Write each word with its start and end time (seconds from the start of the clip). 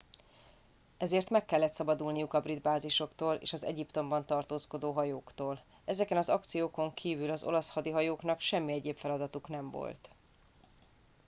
ezért 0.97 1.29
meg 1.29 1.45
kellett 1.45 1.71
szabadulniuk 1.73 2.33
a 2.33 2.39
brit 2.41 2.61
bázisoktól 2.61 3.35
és 3.35 3.53
az 3.53 3.63
egyiptomban 3.63 4.25
tartózkodó 4.25 4.91
hajóktól 4.91 5.59
ezeken 5.85 6.17
az 6.17 6.29
akciókon 6.29 6.93
kívül 6.93 7.31
az 7.31 7.43
olasz 7.43 7.69
hadihajóknak 7.69 8.39
semmi 8.39 8.71
egyéb 8.73 8.95
feladatuk 8.97 9.47
nem 9.47 9.69
volt 9.69 10.09